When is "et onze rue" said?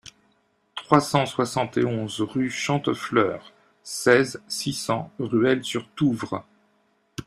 1.77-2.49